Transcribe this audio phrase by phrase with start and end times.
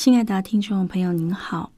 [0.00, 1.72] 亲爱的听众朋友，您好。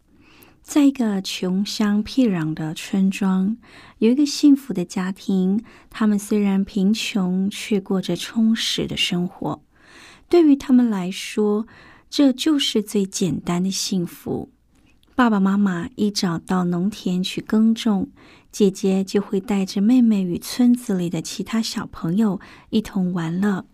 [0.60, 3.56] 在一个穷乡僻壤的村庄，
[3.96, 5.64] 有一个幸福的家庭。
[5.88, 9.62] 他们虽然贫穷，却过着充实的生活。
[10.28, 11.66] 对于他们来说，
[12.10, 14.50] 这就是最简单的幸福。
[15.14, 18.10] 爸爸妈妈一早到农田去耕种，
[18.52, 23.64] 姐姐就会带着妹妹与村子里的其他小朋友一同玩乐。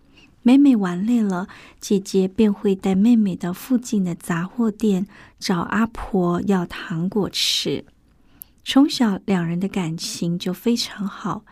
[0.47, 1.49] 每每玩累了，
[1.81, 5.09] 姐姐便会带妹妹到附近的杂货店
[5.41, 7.85] 找阿婆要糖果吃。
[8.65, 11.45] 从小，两人的感情就非常好。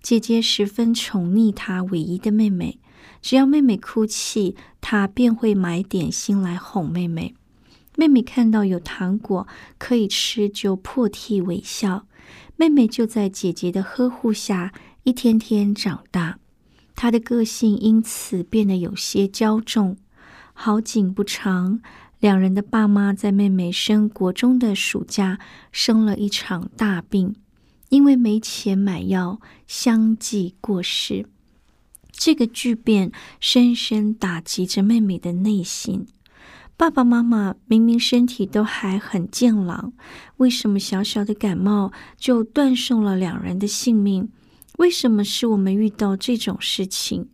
[0.00, 2.78] 姐姐十分宠溺她唯一的妹妹，
[3.20, 7.34] 只要妹妹哭泣，她便会买点心来哄妹妹。
[7.96, 9.46] 妹妹看到有糖果
[9.76, 12.06] 可以吃，就破涕为笑。
[12.56, 16.38] 妹妹就在姐姐的呵护下，一天天长大。
[17.00, 19.96] 他的个性因此变得有些骄纵。
[20.52, 21.80] 好景不长，
[22.18, 25.38] 两人的爸妈在妹妹升国中的暑假
[25.70, 27.36] 生了一场大病，
[27.90, 31.26] 因为没钱买药，相继过世。
[32.10, 36.04] 这个巨变深深打击着妹妹的内心。
[36.76, 39.92] 爸爸妈妈明明身体都还很健朗，
[40.38, 44.28] 为什么小小的感冒就断送了两人的性命？
[44.78, 47.28] 为什么是我们遇到这种事情？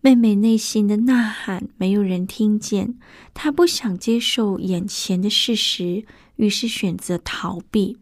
[0.00, 2.98] 妹妹内心的呐喊没有人听见，
[3.32, 6.04] 她不想接受眼前的事实，
[6.36, 7.98] 于是选择逃避。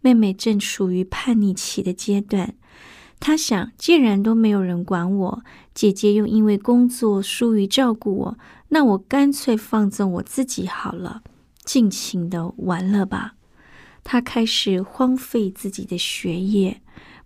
[0.00, 2.54] 妹妹正处于叛逆期的阶段，
[3.18, 8.38] 她想，既然都没有人管我，姐姐又因为工作疏于照顾我，
[8.68, 11.24] 那我干脆放纵我自己好了，
[11.64, 13.34] 尽情的玩了吧。
[14.04, 16.80] 她开始荒废自己的学业。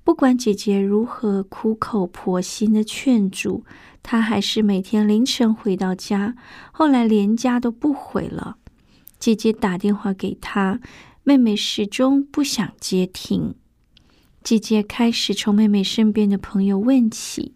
[0.09, 3.63] 不管姐姐如何苦口婆心的劝阻，
[4.03, 6.35] 她还是每天凌晨回到家，
[6.73, 8.57] 后来连家都不回了。
[9.19, 10.81] 姐姐打电话给她，
[11.25, 13.55] 妹妹始终不想接听。
[14.43, 17.53] 姐姐开始从妹妹身边的朋友问起，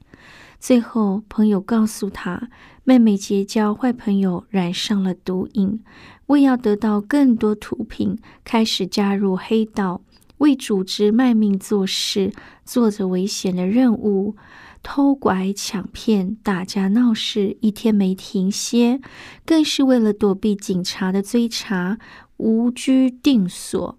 [0.61, 2.51] 最后朋友告诉她，
[2.85, 5.83] 妹妹结交坏朋友，染上了毒瘾，
[6.27, 10.03] 为要得到更多毒品，开始加入黑道。
[10.43, 12.33] 为组织卖命做事，
[12.65, 14.35] 做着危险的任务，
[14.83, 19.01] 偷拐抢骗、打架闹事，一天没停歇。
[19.47, 21.99] 更是为了躲避警察的追查，
[22.39, 23.97] 无居定所，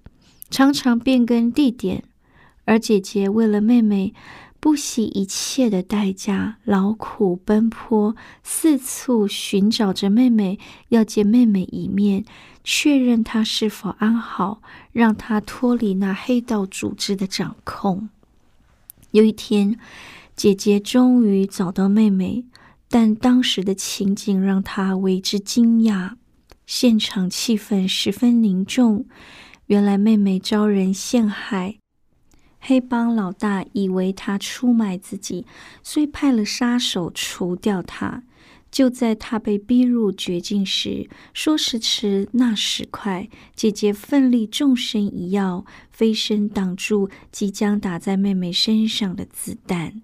[0.50, 2.04] 常常变更地点。
[2.66, 4.14] 而姐姐为了妹妹，
[4.60, 12.26] 不惜一切的代价，劳苦奔波，四处寻找着妹妹，要见妹妹一面。
[12.64, 18.10] 确认他是否安好，让他脱离那黑道组织的掌控。
[19.12, 19.78] 有一天，
[20.36, 22.46] 姐姐终于找到妹妹，
[22.90, 26.14] 但当时的情景让她为之惊讶。
[26.66, 29.06] 现场气氛十分凝重，
[29.66, 31.76] 原来妹妹遭人陷害，
[32.60, 35.46] 黑帮老大以为她出卖自己，
[35.84, 38.24] 所以派了杀手除掉她。
[38.74, 50.02] 就在他被逼入绝境时，说时迟，那时快，姐姐奋力纵身一跃，飞身挡住即将打在妹妹身上的子弹。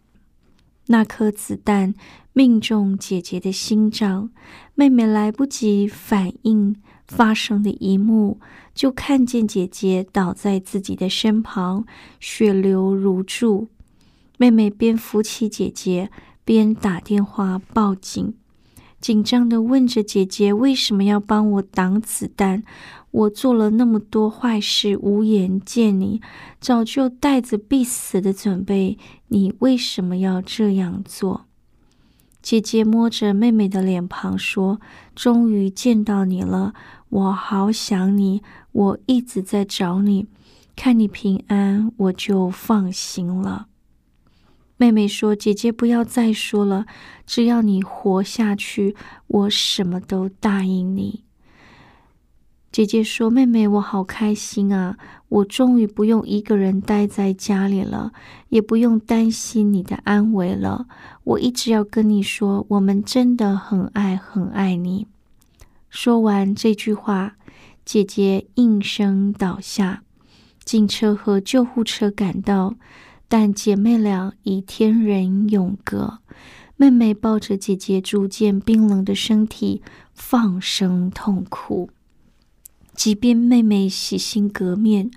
[0.85, 1.95] 那颗子弹
[2.31, 4.29] 命中姐姐的心脏，
[4.75, 6.75] 妹妹来不及反应
[7.07, 8.39] 发生的一幕，
[8.75, 11.87] 就看见姐姐倒在自己的身旁，
[12.19, 13.69] 血流如注。
[14.37, 16.11] 妹妹边扶起姐姐，
[16.45, 18.35] 边打电话报警。
[19.01, 22.63] 紧张的问着姐姐：“为什么要帮我挡子弹？
[23.11, 26.21] 我做了那么多坏事，无颜见你，
[26.59, 28.97] 早就带着必死的准备，
[29.29, 31.45] 你为什么要这样做？”
[32.41, 34.79] 姐姐摸着妹妹的脸庞说
[35.15, 36.73] ：“终于见到你了，
[37.09, 38.41] 我好想你，
[38.71, 40.27] 我一直在找你，
[40.75, 43.67] 看你平安，我就放心了。”
[44.79, 46.85] 妹妹说：“姐姐不要再说了，
[47.25, 48.95] 只要你活下去，
[49.27, 51.25] 我什么都答应你。”
[52.71, 54.97] 姐姐说：“妹妹，我好开心啊！
[55.27, 58.13] 我终于不用一个人待在家里了，
[58.47, 60.87] 也不用担心你的安危了。
[61.25, 65.07] 我一直要跟你说，我们真的很爱很爱你。”
[65.91, 67.35] 说完这句话，
[67.83, 70.03] 姐姐应声倒下。
[70.63, 72.75] 警车和救护车赶到。
[73.29, 76.19] 但姐妹俩已天人永隔，
[76.75, 79.81] 妹妹抱着姐姐逐渐冰冷的身体，
[80.13, 81.89] 放声痛哭。
[82.95, 85.09] 即便妹妹洗心革面，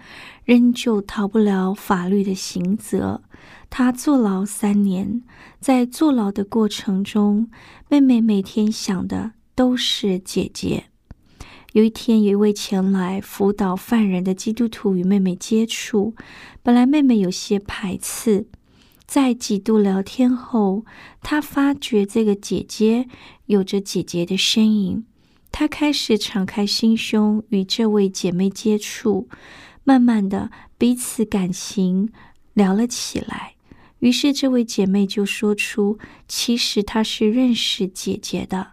[0.45, 3.23] 仍旧逃不了法律的刑责。
[3.71, 5.23] 她坐牢三年，
[5.59, 7.51] 在坐牢的过程中，
[7.89, 10.85] 妹妹每天想的都是姐姐。
[11.73, 16.15] 有一天，有一位前来辅导犯人的基督徒与妹妹接触。
[16.63, 18.47] 本来妹妹有些排斥，
[19.07, 20.85] 在几度聊天后，
[21.23, 23.09] 她发觉这个姐姐
[23.47, 25.07] 有着姐姐的身影。
[25.51, 29.31] 她开始敞开心胸与这位姐妹接触，
[29.83, 32.13] 慢慢的彼此感情
[32.53, 33.55] 聊了起来。
[34.01, 35.99] 于是，这位姐妹就说出，
[36.29, 38.73] 其实她是认识姐姐的。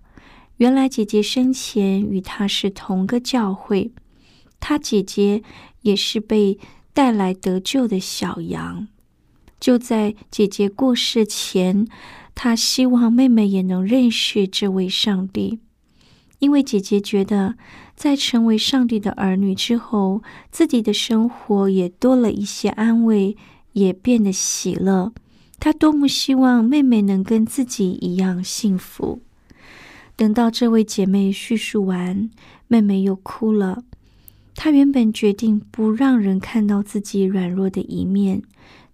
[0.59, 3.93] 原来姐姐生前与她是同个教会，
[4.59, 5.41] 她姐姐
[5.83, 6.59] 也是被
[6.93, 8.89] 带来得救的小羊。
[9.57, 11.87] 就在姐姐过世前，
[12.35, 15.59] 她希望妹妹也能认识这位上帝，
[16.39, 17.55] 因为姐姐觉得
[17.95, 20.21] 在成为上帝的儿女之后，
[20.51, 23.37] 自己的生活也多了一些安慰，
[23.71, 25.13] 也变得喜乐。
[25.57, 29.21] 她多么希望妹妹能跟自己一样幸福。
[30.19, 32.29] 等到这位姐妹叙述完，
[32.67, 33.85] 妹妹又哭了。
[34.53, 38.41] 她原本决定不让人看到自己软弱的一面，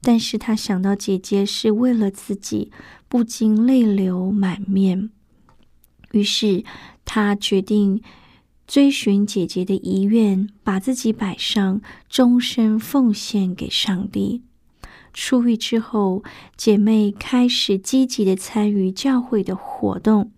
[0.03, 2.71] 但是她想到姐姐是为了自己，
[3.07, 5.09] 不禁泪流满面。
[6.11, 6.63] 于是
[7.05, 8.03] 她决定
[8.67, 14.43] 追寻姐姐的遗愿，把自己摆上，终身奉献给上帝。
[15.11, 16.23] 出狱之后，
[16.55, 20.29] 姐妹开始积极的参与教会的活动。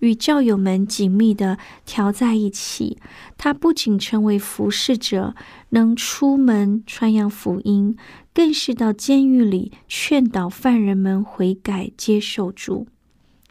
[0.00, 1.56] 与教友们紧密的
[1.86, 2.98] 调在一起，
[3.38, 5.34] 他不仅成为服侍者，
[5.70, 7.96] 能出门传扬福音，
[8.34, 12.86] 更是到监狱里劝导犯人们悔改、接受主。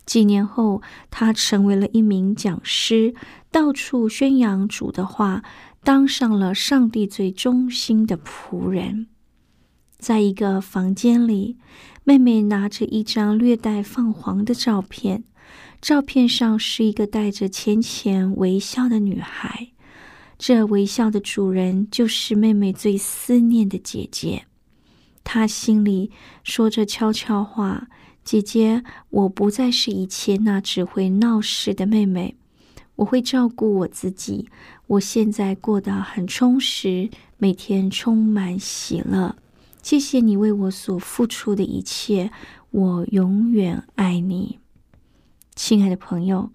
[0.06, 0.81] 几年后，
[1.12, 3.13] 他成为了一名讲师，
[3.51, 5.44] 到处宣扬主的话，
[5.84, 9.06] 当上了上帝最忠心的仆人。
[10.00, 11.57] 在一个房间里，
[12.04, 15.25] 妹妹拿着一张略带泛黄的照片。
[15.81, 19.70] 照片上是一个带着浅浅微笑的女孩，
[20.38, 24.46] 这微笑的主人就是妹妹最思念的姐姐。
[25.24, 26.12] 她心里
[26.44, 27.88] 说着悄悄话
[28.26, 32.36] ：“姐姐，我不再是以前那只会闹事的妹妹，
[32.98, 34.50] 我会照顾我自己。
[34.88, 39.38] 我现在过得很充实，每天充满喜乐。
[39.82, 42.32] 谢谢你为我所付出的一切，
[42.72, 44.59] 我永远爱你。”
[45.62, 46.51] 亲爱的朋友，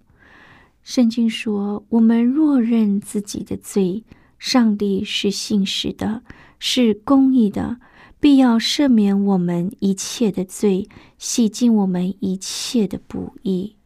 [0.82, 4.02] 圣经说：“我们若认自己的罪，
[4.38, 6.22] 上帝是信实的，
[6.58, 7.76] 是公义的，
[8.18, 13.76] 必要赦免我们一切的罪，洗净我们一切的不义。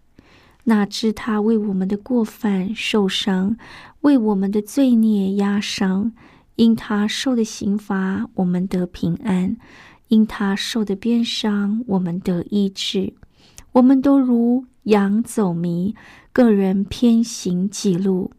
[0.64, 3.56] 哪知他为我们的过犯受伤，
[4.02, 6.12] 为我们的罪孽压伤。
[6.54, 9.56] 因他受的刑罚，我们得平安；
[10.06, 13.14] 因他受的鞭伤，我们得医治。
[13.72, 15.94] 我们都如。”羊走迷，
[16.32, 18.32] 个人偏行己路。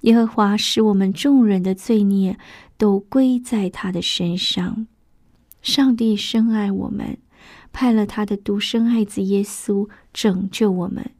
[0.00, 2.38] 耶和华使我们众人的罪孽
[2.76, 4.86] 都归在他的身上。
[5.62, 7.16] 上帝深爱我们，
[7.72, 11.10] 派了他的独生爱子耶稣拯救我们，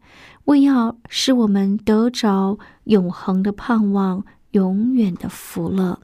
[0.45, 6.01] 为要使我们得着永恒的盼望，永远的福乐。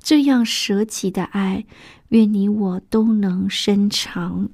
[0.00, 1.66] 这样舍己的爱，
[2.08, 4.48] 愿你我都能伸长。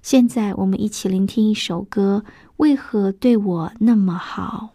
[0.00, 2.24] 现在，我们一起聆听一首歌。
[2.56, 4.70] 为何对我那么好？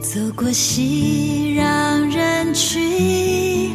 [0.00, 3.72] 走过熙攘人群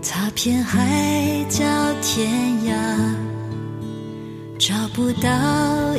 [0.00, 1.64] 踏遍海角
[2.00, 2.30] 天
[2.64, 3.27] 涯。
[4.58, 5.30] 找不到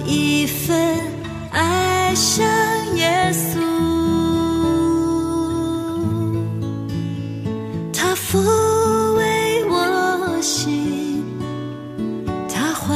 [0.05, 0.77] 一份
[1.51, 2.45] 爱像
[2.97, 3.57] 耶稣。
[7.93, 8.37] 他抚
[9.15, 11.23] 慰我心，
[12.49, 12.93] 他怀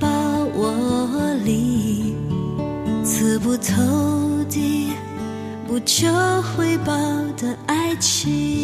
[0.00, 0.08] 抱
[0.54, 2.14] 我里，
[3.04, 3.74] 刺不透
[4.48, 4.92] 的。
[5.68, 6.06] 不求
[6.56, 6.94] 回报
[7.36, 8.55] 的爱情，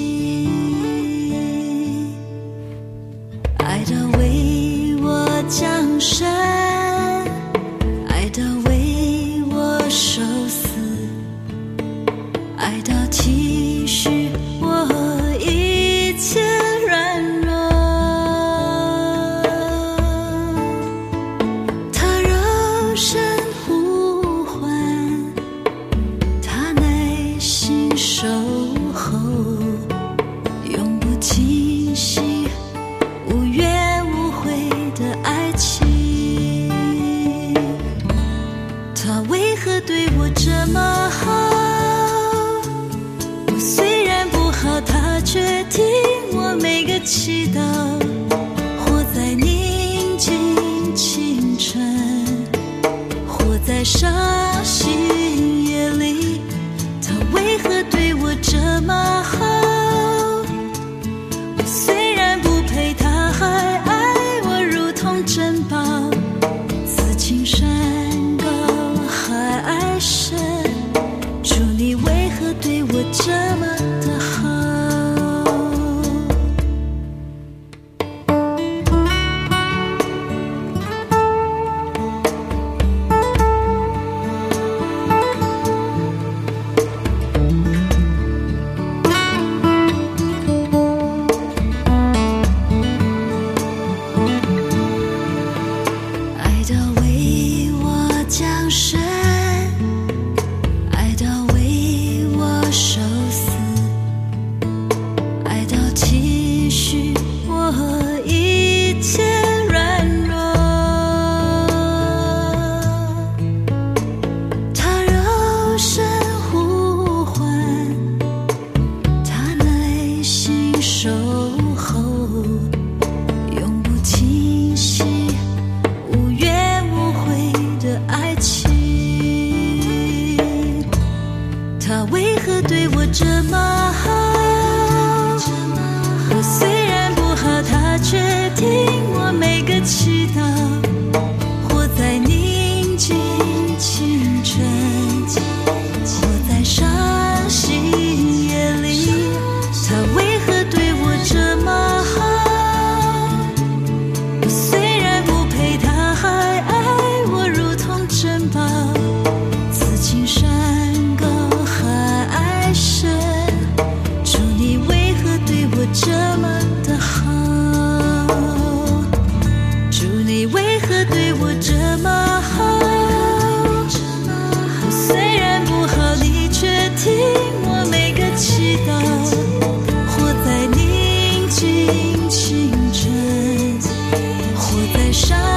[185.12, 185.51] 活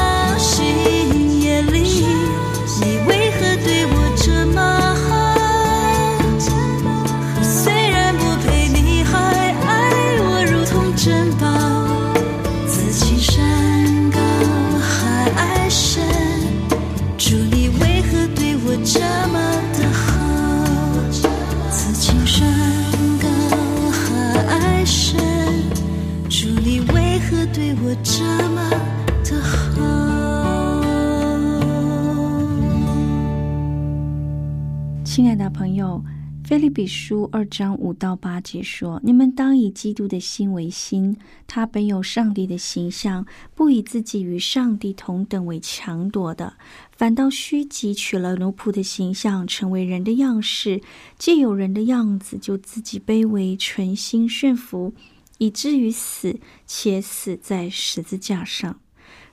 [36.75, 41.15] 比书》二章五到八节说：“你们当以基督的心为心，
[41.47, 46.55] 他本有上帝的形象，不以自己与上帝同等为强夺的，
[46.91, 50.81] 反倒虚己，取了奴仆的形象，成为人的样式。
[51.17, 54.93] 既有人的样子，就自己卑微，存心顺服，
[55.37, 58.81] 以至于死，且死在十字架上。”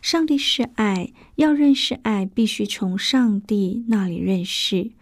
[0.00, 4.92] 上帝是爱，要认识爱，必须从上帝那里认识。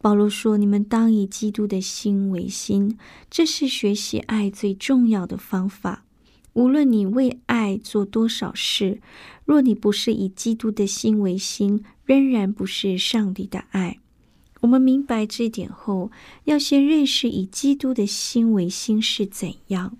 [0.00, 2.96] 保罗说：“你们当以基督的心为心，
[3.28, 6.04] 这是学习爱最重要的方法。
[6.52, 9.00] 无论你为爱做多少事，
[9.44, 13.98] 若你不是以基督的心为心，仍然不是上帝的爱。
[14.60, 16.10] 我们明白这一点后，
[16.44, 19.96] 要先认识以基督的心为心是怎样。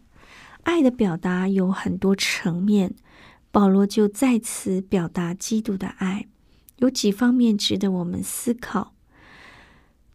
[0.62, 2.94] 爱的表达有很多层面，
[3.50, 6.26] 保罗就在此表达基督的爱，
[6.78, 8.94] 有几方面值得我们思考。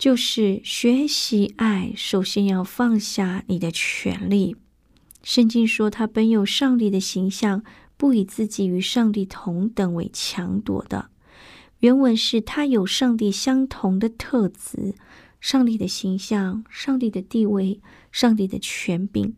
[0.04, 4.58] 就是学习爱，首先要放下你的权利。
[5.24, 7.64] 圣经说，他本有上帝的形象，
[7.96, 11.10] 不以自己与上帝同等为强夺的。
[11.80, 14.96] 原文是他有上帝相同的特质，
[15.40, 17.80] 上帝的形象、上帝的地位、
[18.12, 19.34] 上帝的权柄，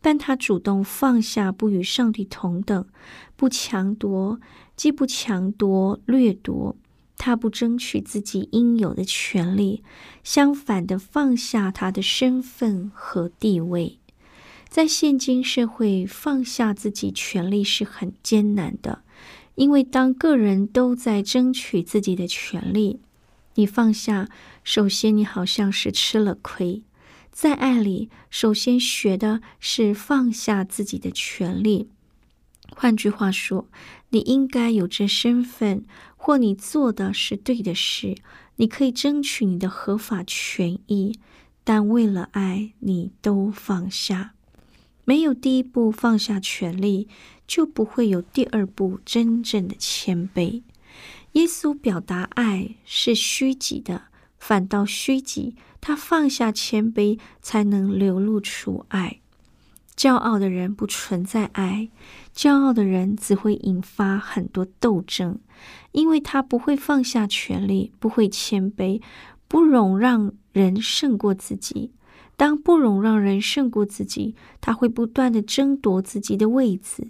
[0.00, 2.86] 但他主动放下，不与上帝同等，
[3.36, 4.40] 不强夺，
[4.74, 6.74] 既不强夺掠夺，
[7.18, 9.82] 他不争取自己应有的权利，
[10.24, 13.98] 相反的放下他的身份和地位。
[14.68, 19.02] 在现今社会，放下自己权利是很艰难的。
[19.56, 23.00] 因为当个人都在争取自己的权利，
[23.56, 24.28] 你放下，
[24.62, 26.84] 首先你好像是吃了亏。
[27.32, 31.88] 在爱里，首先学的是放下自己的权利。
[32.80, 33.66] 换句话说，
[34.10, 35.84] 你应该有这身份，
[36.16, 38.16] 或你做的是对的事，
[38.54, 41.18] 你可以争取你的合法权益。
[41.64, 44.34] 但为了爱，你都放下。
[45.04, 47.08] 没有第一步放下权利。
[47.48, 50.60] 就不会有第二步真正的谦卑。
[51.32, 54.02] 耶稣表达爱是虚己的，
[54.38, 59.20] 反倒虚己，他放下谦卑，才能流露出爱。
[59.98, 61.88] 骄傲的人不存在爱，
[62.32, 65.40] 骄傲的人只会引发很多斗争，
[65.90, 69.02] 因为他不会放下权力，不会谦卑，
[69.48, 71.90] 不容让人胜过自己。
[72.36, 77.08] 当不容让人胜过自己，他会不断的争夺自己的位置。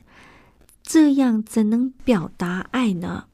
[0.82, 3.26] 这样怎能表达爱呢？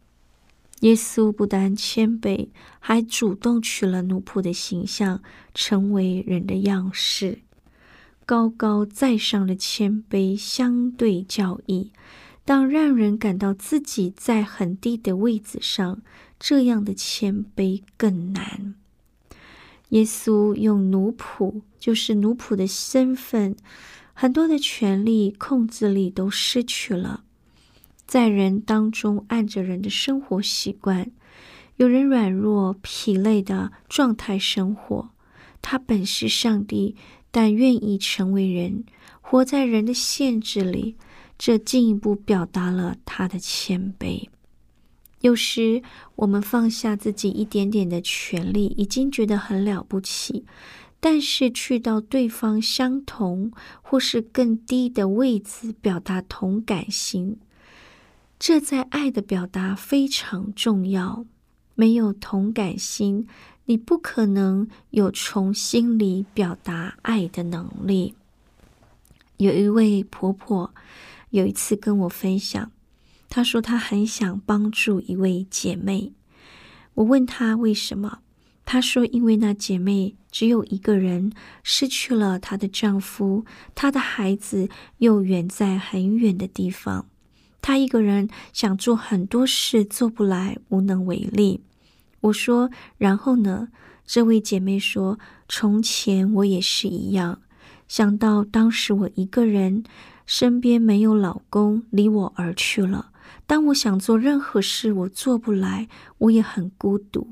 [0.80, 2.48] 耶稣不但谦卑，
[2.80, 5.22] 还主动取了奴仆的形象，
[5.54, 7.42] 成为人的样式。
[8.26, 11.92] 高高在上的谦卑相对较易，
[12.44, 16.00] 当让人感到自己在很低的位置上，
[16.38, 18.74] 这样的谦卑更难。
[19.90, 23.54] 耶稣用奴仆，就是奴仆的身份，
[24.14, 27.24] 很多的权力、控制力都失去了。
[28.06, 31.10] 在人当中，按着人的生活习惯，
[31.76, 35.10] 有人软弱、疲累的状态生活。
[35.62, 36.96] 他本是上帝，
[37.34, 38.84] 但愿意成为人，
[39.20, 40.94] 活在人的限制里。
[41.36, 44.28] 这进一步表达了他的谦卑。
[45.18, 45.82] 有时
[46.14, 50.44] 我们放下自己一点点的权利，已经觉得很了不起，
[51.00, 53.50] 但是去到对方相同
[53.82, 57.38] 或是更低的位置，表达同感心。
[58.38, 61.26] 这在爱的表达非常重要。
[61.76, 63.26] 没有同感心，
[63.66, 68.14] 你不可能有从心里表达爱的能力。
[69.38, 70.74] 有一位婆婆
[71.30, 72.70] 有一次跟我分享，
[73.28, 76.12] 她说她很想帮助一位姐妹。
[76.94, 78.20] 我问她为什么，
[78.64, 87.06] 她说因为那姐妹只有一个人，失去了她的丈夫，她的孩子又远在很远的地方。
[87.60, 91.60] 她一个人想做很多事，做不来，无能为力。
[92.24, 93.68] 我说：“然后呢？”
[94.06, 97.40] 这位姐妹说：“从前我也是一样，
[97.88, 99.82] 想到当时我一个人，
[100.26, 103.10] 身边没有老公，离我而去了。
[103.46, 107.28] 当我想做任何事，我做不来，我也很孤独。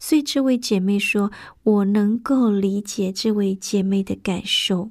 [0.00, 1.30] 所以这位姐妹说，
[1.62, 4.90] 我能够理解这位姐妹的感受。”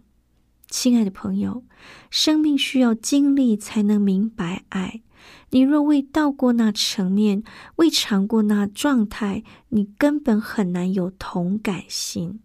[0.69, 1.63] 亲爱的朋友，
[2.09, 5.01] 生命需要经历才能明白爱。
[5.49, 7.43] 你若未到过那层面，
[7.77, 12.39] 未尝过那状态，你根本很难有同感心。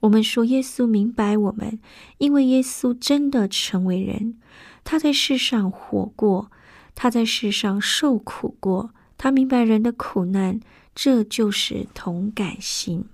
[0.00, 1.80] 我们说耶稣明白我们，
[2.18, 4.38] 因为耶稣真的成为人，
[4.84, 6.50] 他在世上活过，
[6.94, 10.60] 他在世上受苦过，他明白人的苦难，
[10.94, 13.06] 这就是同感心。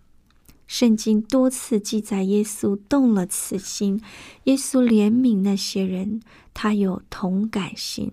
[0.67, 4.01] 圣经多次记载，耶稣动了慈心，
[4.45, 6.21] 耶稣怜悯那些人，
[6.55, 8.13] 他有同感心，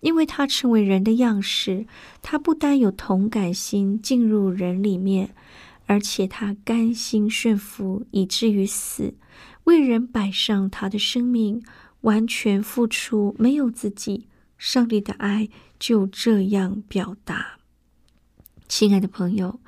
[0.00, 1.86] 因为他成为人的样式，
[2.22, 5.34] 他不单有同感心进入人里面，
[5.86, 9.14] 而且他甘心顺服，以至于死，
[9.64, 11.62] 为人摆上他的生命，
[12.02, 14.26] 完全付出，没有自己。
[14.56, 17.58] 上帝的爱就这样表达。
[18.68, 19.60] 亲爱的朋友。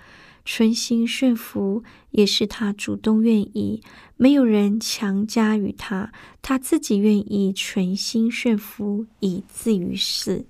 [0.45, 3.83] 存心顺服，也是他主动愿意，
[4.17, 10.47] 没有人强加于他，他自己愿意存心顺服，以至于死。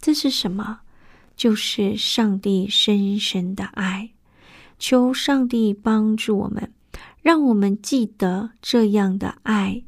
[0.00, 0.80] 这是什么？
[1.34, 4.10] 就是上帝深深的爱。
[4.78, 6.72] 求上帝帮助我们，
[7.22, 9.84] 让我们记得这样的爱，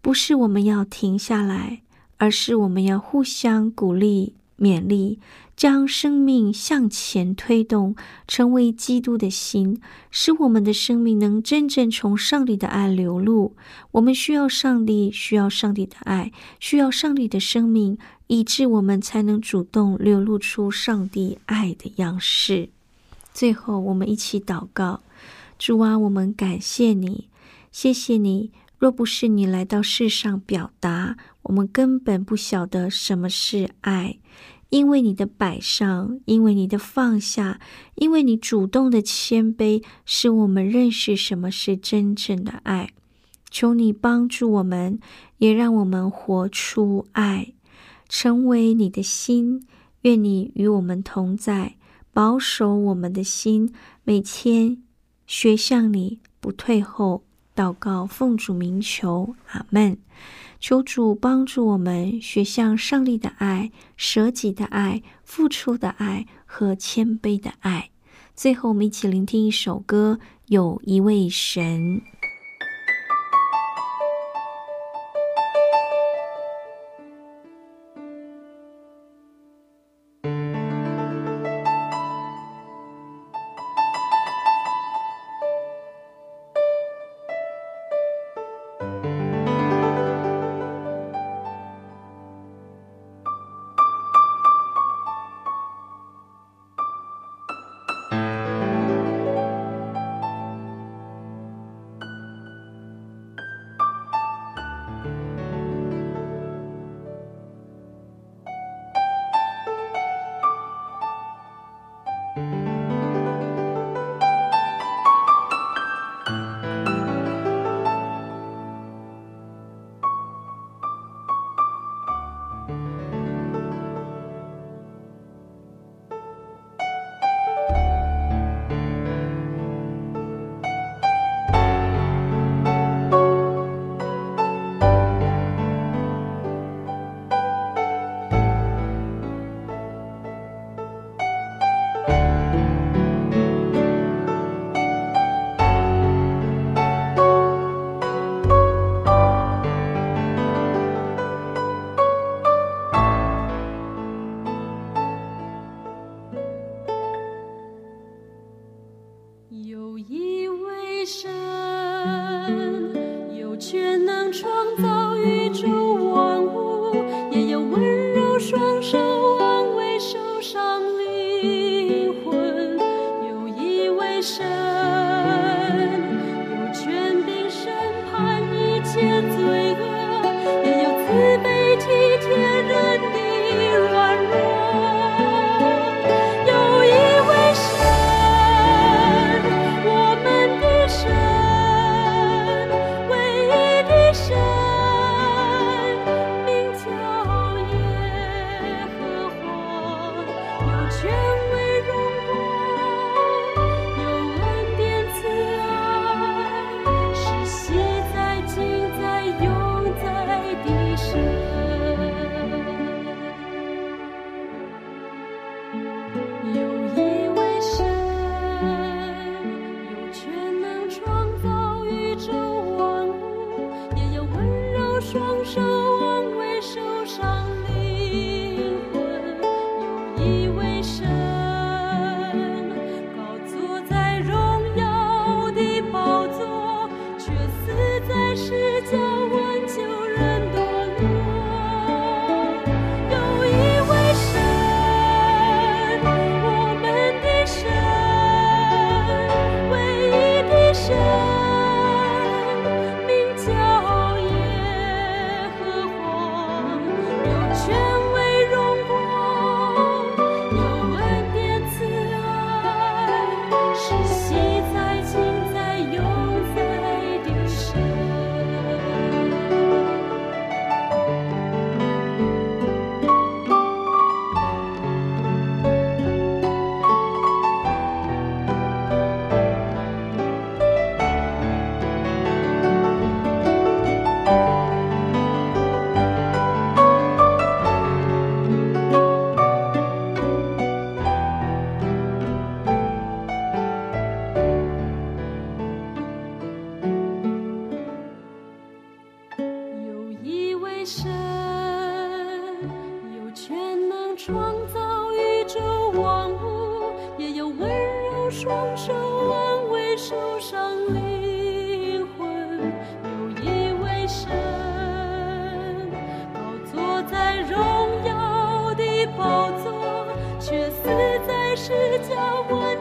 [0.00, 1.82] 不是我们要停下来，
[2.16, 5.18] 而是我们要互相鼓励、勉励。
[5.56, 7.94] 将生命向前推动，
[8.26, 13.54] 成为基督的心，使我们的生命能真正从上帝的爱流露。
[13.92, 22.70] 我们需要上帝，需要上帝的爱，需要上帝的生命，以致我们才能主动流露出上帝爱的样式。
[23.32, 25.02] 最后，我们一起祷告：
[25.56, 27.28] 主啊，我们感谢你，
[27.70, 28.50] 谢谢你。
[28.84, 34.18] 若不是你来到世上表达，我们根本不晓得什么是爱。
[34.68, 37.58] 因为你的摆上，因为你的放下，
[37.94, 42.90] 因为你主动的谦卑，使我们认识什么是真正的爱。
[43.50, 45.00] 求你帮助我们，
[45.38, 47.54] 也让我们活出爱，
[48.06, 49.66] 成为你的心。
[50.02, 51.76] 愿你与我们同在，
[52.12, 54.82] 保守我们的心，每天
[55.26, 57.24] 学向你，不退后。
[57.54, 59.96] 祷告，奉主名求，阿门。
[60.58, 67.90] 求主帮助我们学向上帝的爱、舍己的爱、付出的爱和谦卑的爱。
[68.34, 72.00] 最后，我们一起聆听一首歌，《有一位神》。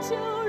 [0.04, 0.43] 就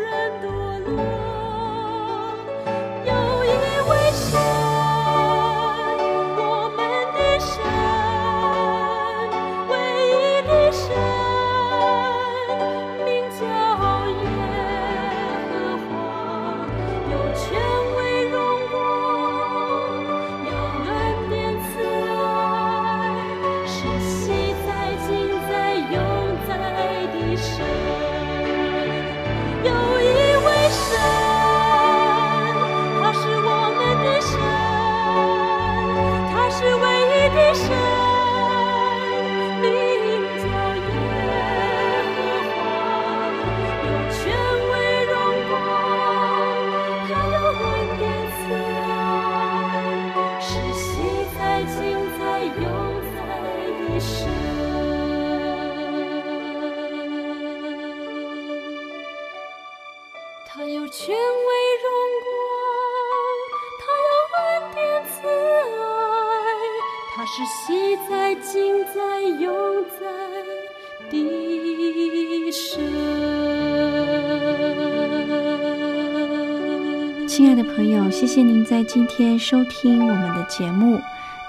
[78.14, 81.00] 谢谢您在今天收听我们的节目。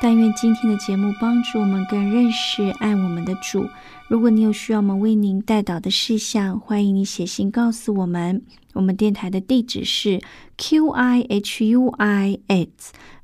[0.01, 3.67] 但愿今天的节目帮助我们更认识爱我们的主。
[4.07, 8.41] 如果你有需要我们为您带导的事项，欢迎你写信告诉我们。
[8.73, 10.19] 我们电台的地址是
[10.57, 12.67] q i h u i at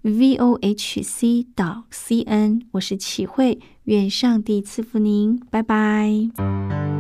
[0.04, 2.62] v o h c 到 c n。
[2.73, 6.90] 我是启慧，愿上帝赐福您，拜拜。